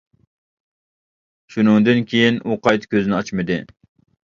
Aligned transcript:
شۇنىڭدىن 1.57 2.03
كېيىن 2.15 2.41
ئۇ 2.47 2.59
قايتا 2.67 2.93
كۆزىنى 2.97 3.19
ئاچمىدى. 3.21 3.63